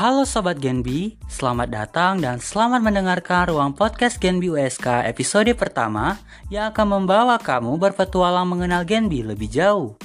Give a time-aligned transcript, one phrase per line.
[0.00, 6.16] Halo Sobat Genbi, selamat datang dan selamat mendengarkan ruang podcast Genbi USK episode pertama
[6.48, 10.00] yang akan membawa kamu berpetualang mengenal Genbi lebih jauh.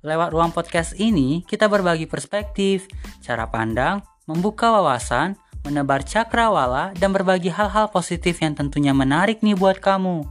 [0.00, 2.88] Lewat ruang podcast ini, kita berbagi perspektif,
[3.20, 9.76] cara pandang, membuka wawasan, menebar cakrawala, dan berbagi hal-hal positif yang tentunya menarik nih buat
[9.76, 10.24] kamu.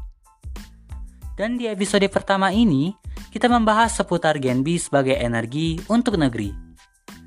[1.38, 2.98] Dan di episode pertama ini,
[3.30, 6.71] kita membahas seputar Genbi sebagai energi untuk negeri.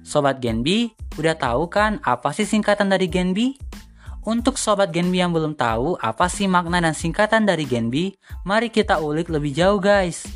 [0.04, 3.56] Sobat Genbi, udah tahu kan apa sih singkatan dari Genbi?
[4.24, 8.12] Untuk sobat Genbi yang belum tahu apa sih makna dan singkatan dari Genbi,
[8.44, 10.28] mari kita ulik lebih jauh guys.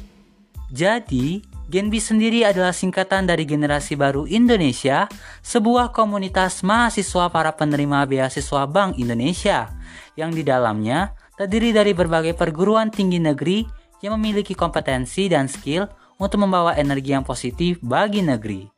[0.72, 5.04] Jadi, Genbi sendiri adalah singkatan dari Generasi Baru Indonesia,
[5.44, 9.68] sebuah komunitas mahasiswa para penerima beasiswa Bank Indonesia,
[10.16, 13.68] yang di dalamnya terdiri dari berbagai perguruan tinggi negeri
[14.00, 15.84] yang memiliki kompetensi dan skill
[16.16, 18.77] untuk membawa energi yang positif bagi negeri.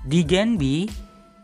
[0.00, 0.88] Di Genbi,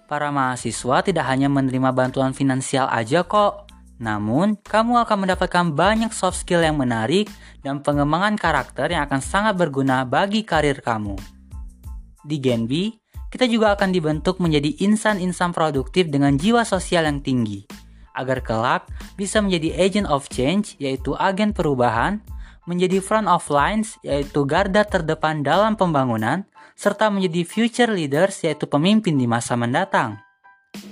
[0.09, 3.69] para mahasiswa tidak hanya menerima bantuan finansial aja kok,
[4.01, 7.29] namun, kamu akan mendapatkan banyak soft skill yang menarik
[7.61, 11.21] dan pengembangan karakter yang akan sangat berguna bagi karir kamu.
[12.25, 12.97] Di Genbi,
[13.29, 17.65] kita juga akan dibentuk menjadi insan-insan produktif dengan jiwa sosial yang tinggi,
[18.17, 18.89] agar kelak
[19.21, 22.25] bisa menjadi agent of change, yaitu agen perubahan,
[22.65, 29.17] menjadi front of lines, yaitu garda terdepan dalam pembangunan, serta menjadi future leaders, yaitu pemimpin
[29.17, 30.21] di masa mendatang.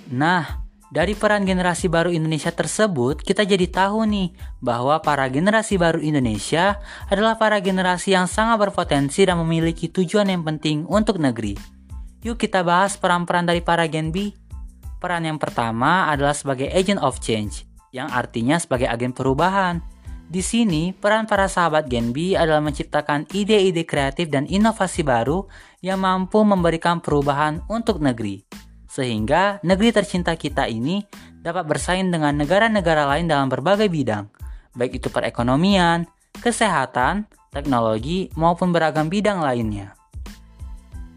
[0.09, 4.31] Nah, dari peran generasi baru Indonesia tersebut, kita jadi tahu nih
[4.65, 6.79] bahwa para generasi baru Indonesia
[7.13, 11.59] adalah para generasi yang sangat berpotensi dan memiliki tujuan yang penting untuk negeri.
[12.25, 14.33] Yuk kita bahas peran-peran dari para Gen B.
[15.03, 19.85] Peran yang pertama adalah sebagai agent of change, yang artinya sebagai agen perubahan.
[20.25, 25.47] Di sini, peran para sahabat Gen B adalah menciptakan ide-ide kreatif dan inovasi baru
[25.85, 28.65] yang mampu memberikan perubahan untuk negeri
[28.95, 31.03] sehingga negeri tercinta kita ini
[31.43, 34.31] dapat bersaing dengan negara-negara lain dalam berbagai bidang,
[34.79, 36.07] baik itu perekonomian,
[36.39, 39.99] kesehatan, teknologi, maupun beragam bidang lainnya.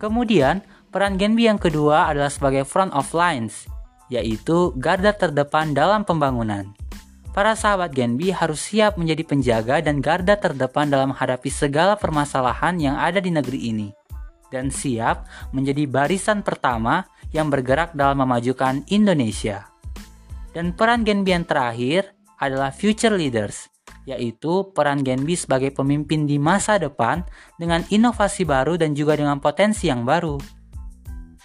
[0.01, 3.69] Kemudian, peran Genbi yang kedua adalah sebagai front of lines,
[4.09, 6.73] yaitu garda terdepan dalam pembangunan.
[7.37, 12.97] Para sahabat Genbi harus siap menjadi penjaga dan garda terdepan dalam menghadapi segala permasalahan yang
[12.97, 13.93] ada di negeri ini
[14.49, 19.69] dan siap menjadi barisan pertama yang bergerak dalam memajukan Indonesia.
[20.49, 23.69] Dan peran Genbi yang terakhir adalah future leaders,
[24.09, 27.21] yaitu peran Genbi sebagai pemimpin di masa depan
[27.61, 30.41] dengan inovasi baru dan juga dengan potensi yang baru.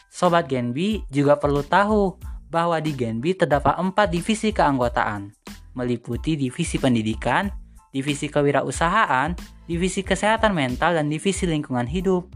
[0.08, 2.16] Sobat Genbi juga perlu tahu
[2.48, 5.41] bahwa di Genbi terdapat empat divisi keanggotaan,
[5.72, 7.48] meliputi divisi pendidikan,
[7.92, 9.36] divisi kewirausahaan,
[9.68, 12.28] divisi kesehatan mental, dan divisi lingkungan hidup.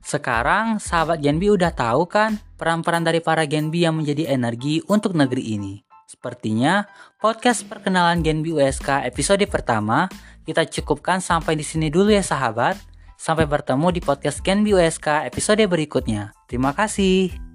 [0.00, 5.54] Sekarang sahabat Genbi udah tahu kan peran-peran dari para Genbi yang menjadi energi untuk negeri
[5.54, 5.86] ini.
[6.10, 6.82] Sepertinya
[7.22, 10.10] podcast perkenalan Genbi USK episode pertama
[10.42, 12.74] kita cukupkan sampai di sini dulu ya sahabat.
[13.14, 16.34] Sampai bertemu di podcast Genbi USK episode berikutnya.
[16.48, 17.49] Terima kasih.